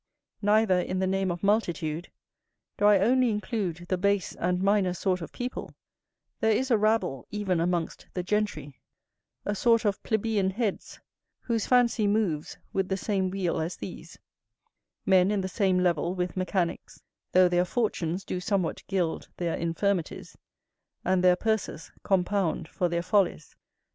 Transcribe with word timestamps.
Neither 0.41 0.79
in 0.79 0.97
the 0.97 1.05
name 1.05 1.29
of 1.29 1.43
multitude 1.43 2.09
do 2.79 2.85
I 2.85 2.97
only 2.97 3.29
include 3.29 3.85
the 3.87 3.99
base 3.99 4.33
and 4.35 4.63
minor 4.63 4.95
sort 4.95 5.21
of 5.21 5.31
people: 5.31 5.75
there 6.39 6.49
is 6.53 6.71
a 6.71 6.77
rabble 6.79 7.27
even 7.29 7.59
amongst 7.59 8.07
the 8.15 8.23
gentry; 8.23 8.79
a 9.45 9.53
sort 9.53 9.85
of 9.85 10.01
plebeian 10.01 10.49
heads, 10.49 10.99
whose 11.41 11.67
fancy 11.67 12.07
moves 12.07 12.57
with 12.73 12.89
the 12.89 12.97
same 12.97 13.29
wheel 13.29 13.61
as 13.61 13.75
these; 13.75 14.17
men 15.05 15.29
in 15.29 15.41
the 15.41 15.47
same 15.47 15.77
level 15.77 16.15
with 16.15 16.35
mechanicks, 16.35 17.03
though 17.33 17.47
their 17.47 17.63
fortunes 17.63 18.25
do 18.25 18.39
somewhat 18.39 18.81
gild 18.87 19.29
their 19.37 19.53
infirmities, 19.55 20.35
and 21.05 21.23
their 21.23 21.35
purses 21.35 21.91
compound 22.03 22.67
for 22.67 22.89
their 22.89 23.03
follies. 23.03 23.55